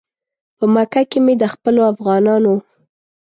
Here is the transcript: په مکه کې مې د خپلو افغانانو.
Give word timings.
په 0.57 0.65
مکه 0.73 1.01
کې 1.09 1.19
مې 1.25 1.33
د 1.41 1.43
خپلو 1.53 1.81
افغانانو. 1.91 2.55